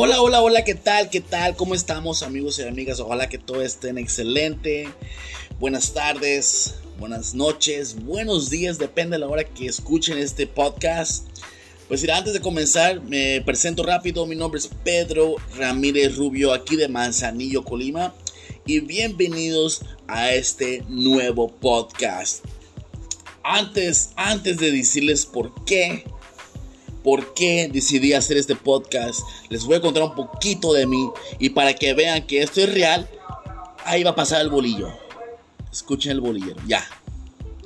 [0.00, 1.10] Hola, hola, hola, ¿qué tal?
[1.10, 1.56] ¿Qué tal?
[1.56, 3.00] ¿Cómo estamos amigos y amigas?
[3.00, 4.88] Ojalá que todo estén excelente.
[5.58, 11.26] Buenas tardes, buenas noches, buenos días, depende de la hora que escuchen este podcast.
[11.88, 14.24] Pues mira, antes de comenzar, me presento rápido.
[14.24, 18.14] Mi nombre es Pedro Ramírez Rubio, aquí de Manzanillo, Colima.
[18.66, 22.44] Y bienvenidos a este nuevo podcast.
[23.42, 26.04] Antes, antes de decirles por qué
[27.08, 29.20] por qué decidí hacer este podcast.
[29.48, 31.08] Les voy a contar un poquito de mí
[31.38, 33.08] y para que vean que esto es real,
[33.86, 34.90] ahí va a pasar el bolillo.
[35.72, 36.86] Escuchen el bolillo, ya,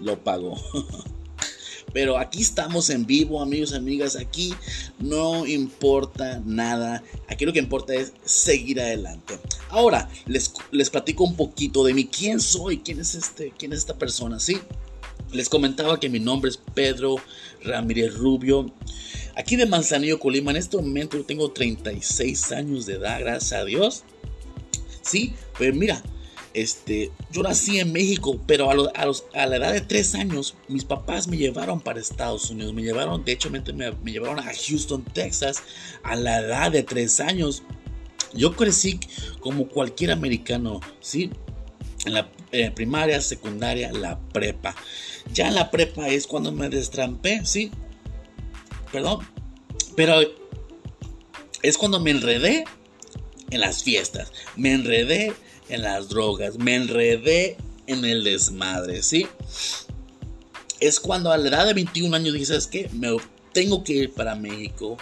[0.00, 0.56] lo pago.
[1.92, 4.14] Pero aquí estamos en vivo, amigos, amigas.
[4.14, 4.54] Aquí
[5.00, 7.02] no importa nada.
[7.26, 9.40] Aquí lo que importa es seguir adelante.
[9.70, 12.06] Ahora, les, les platico un poquito de mí.
[12.06, 12.78] ¿Quién soy?
[12.78, 13.52] ¿Quién es este?
[13.58, 14.38] ¿Quién es esta persona?
[14.38, 14.60] Sí.
[15.32, 17.16] Les comentaba que mi nombre es Pedro
[17.64, 18.72] Ramírez Rubio.
[19.34, 23.64] Aquí de Manzanillo, Colima, en este momento yo tengo 36 años de edad, gracias a
[23.64, 24.04] Dios.
[25.00, 26.02] Sí, pero mira,
[26.54, 31.28] este, yo nací en México, pero a, a, la edad de 3 años, mis papás
[31.28, 32.74] me llevaron para Estados Unidos.
[32.74, 35.62] Me llevaron, de hecho, me, me llevaron a Houston, Texas,
[36.02, 37.62] a la edad de 3 años.
[38.34, 39.00] Yo crecí
[39.40, 41.30] como cualquier americano, ¿sí?
[42.04, 42.30] En la
[42.74, 44.74] primaria, secundaria, la prepa.
[45.32, 47.70] Ya la prepa es cuando me destrampé, ¿sí?
[48.92, 49.26] Perdón.
[49.96, 50.20] Pero
[51.62, 52.64] es cuando me enredé
[53.50, 54.32] en las fiestas.
[54.56, 55.32] Me enredé
[55.68, 56.58] en las drogas.
[56.58, 59.26] Me enredé en el desmadre, ¿sí?
[60.80, 62.90] Es cuando a la edad de 21 años dije, ¿sabes qué?
[62.92, 63.16] Me
[63.52, 64.96] tengo que ir para México.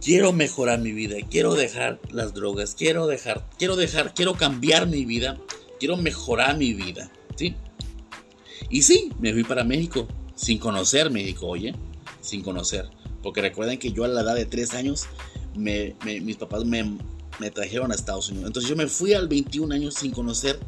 [0.00, 1.16] Quiero mejorar mi vida.
[1.30, 2.74] Quiero dejar las drogas.
[2.74, 5.38] Quiero dejar, quiero dejar, quiero cambiar mi vida.
[5.78, 7.56] Quiero mejorar mi vida, ¿sí?
[8.70, 10.06] Y sí, me fui para México.
[10.34, 11.74] Sin conocer México, oye.
[12.20, 12.88] Sin conocer.
[13.24, 15.06] Porque recuerden que yo a la edad de 3 años,
[15.54, 16.98] mis papás me,
[17.54, 18.48] trajeron a Estados Unidos.
[18.48, 20.60] Entonces yo me fui al 21 años sin conocer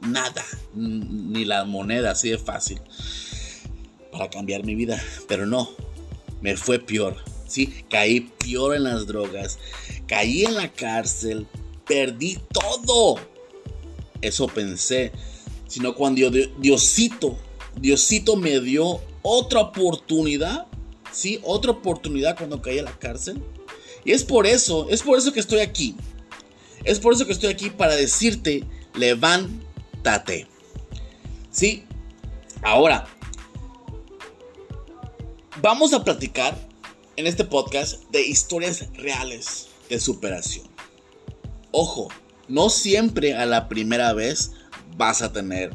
[0.00, 0.42] nada,
[0.74, 2.80] ni la moneda, así de fácil,
[4.10, 4.98] para cambiar mi vida.
[5.28, 5.68] Pero no,
[6.40, 7.18] me fue peor.
[7.46, 9.58] Sí, caí peor en las drogas,
[10.06, 11.46] caí en la cárcel,
[11.86, 13.16] perdí todo.
[14.22, 15.12] Eso pensé.
[15.68, 17.36] Sino cuando Diosito,
[17.78, 20.69] Diosito me dio otra oportunidad
[21.12, 21.40] ¿sí?
[21.42, 23.42] Otra oportunidad cuando caí a la cárcel.
[24.04, 25.94] Y es por eso, es por eso que estoy aquí.
[26.84, 30.46] Es por eso que estoy aquí para decirte, levántate.
[31.50, 31.84] ¿Sí?
[32.62, 33.06] Ahora,
[35.60, 36.56] vamos a platicar
[37.16, 40.66] en este podcast de historias reales de superación.
[41.72, 42.08] Ojo,
[42.48, 44.52] no siempre a la primera vez
[44.96, 45.72] vas a tener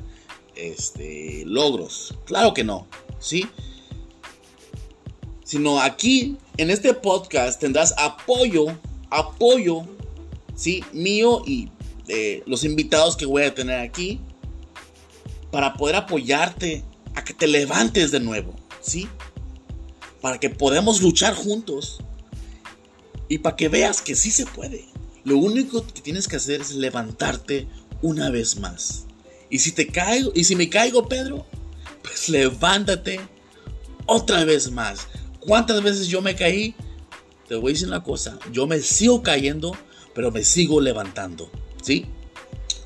[0.56, 2.16] este, logros.
[2.26, 2.88] Claro que no,
[3.20, 3.48] ¿sí?
[5.46, 8.66] Sino aquí en este podcast tendrás apoyo,
[9.10, 9.84] apoyo,
[10.56, 10.84] ¿sí?
[10.92, 11.70] Mío y
[12.46, 14.20] los invitados que voy a tener aquí
[15.52, 16.84] para poder apoyarte
[17.16, 19.08] a que te levantes de nuevo, ¿sí?
[20.20, 22.00] Para que podamos luchar juntos
[23.30, 24.86] y para que veas que sí se puede.
[25.24, 27.68] Lo único que tienes que hacer es levantarte
[28.02, 29.06] una vez más.
[29.50, 31.46] Y si te caigo, y si me caigo, Pedro,
[32.04, 33.20] pues levántate
[34.06, 35.08] otra vez más.
[35.46, 36.76] ¿Cuántas veces yo me caí?
[37.48, 39.78] Te voy a decir una cosa, yo me sigo cayendo,
[40.14, 41.52] pero me sigo levantando,
[41.84, 42.08] ¿sí?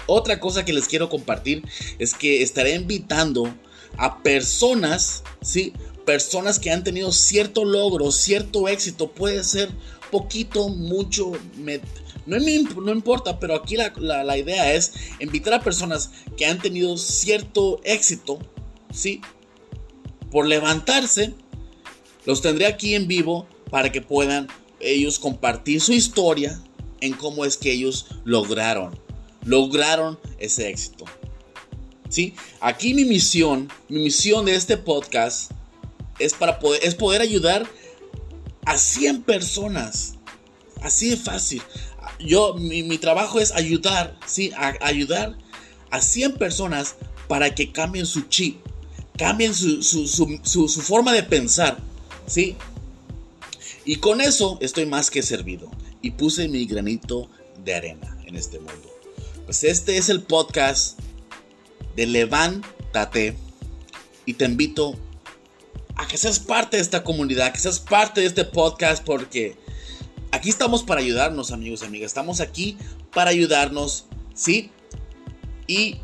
[0.05, 1.63] Otra cosa que les quiero compartir
[1.97, 3.53] es que estaré invitando
[3.97, 5.71] a personas, ¿sí?
[6.05, 9.69] Personas que han tenido cierto logro, cierto éxito, puede ser
[10.11, 11.31] poquito, mucho,
[12.25, 13.93] no, no, importa, pero aquí la,
[14.23, 18.39] la, idea es invitar a personas que han tenido cierto éxito,
[18.91, 19.21] ¿sí?
[20.31, 21.35] Por levantarse
[22.29, 24.47] los tendré aquí en vivo para que puedan
[24.79, 26.62] ellos compartir su historia
[27.01, 29.00] en cómo es que ellos lograron,
[29.45, 31.06] lograron ese éxito.
[32.07, 32.35] ¿Sí?
[32.62, 35.50] Aquí mi misión, mi misión de este podcast
[36.19, 37.68] es para poder, es poder ayudar
[38.63, 40.13] a 100 personas.
[40.83, 41.63] Así de fácil.
[42.19, 44.51] Yo, mi, trabajo es ayudar, ¿sí?
[44.81, 45.36] ayudar
[45.89, 46.94] a 100 personas
[47.27, 48.59] para que cambien su chip,
[49.18, 51.88] cambien su, su forma de pensar
[52.29, 52.55] ¿Sí?
[53.85, 55.69] Y con eso estoy más que servido.
[56.01, 57.29] Y puse mi granito
[57.65, 58.89] de arena en este mundo.
[59.45, 60.99] Pues este es el podcast
[61.95, 63.35] de Levántate.
[64.25, 64.95] Y te invito
[65.95, 69.57] a que seas parte de esta comunidad, que seas parte de este podcast, porque
[70.31, 72.11] aquí estamos para ayudarnos, amigos y amigas.
[72.11, 72.77] Estamos aquí
[73.11, 74.05] para ayudarnos,
[74.35, 74.69] ¿sí?
[75.65, 75.97] Y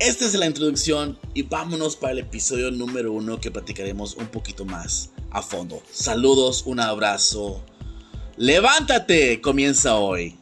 [0.00, 4.64] esta es la introducción y vámonos para el episodio número uno que platicaremos un poquito
[4.64, 5.82] más a fondo.
[5.92, 7.62] Saludos, un abrazo.
[8.38, 10.35] Levántate, comienza hoy.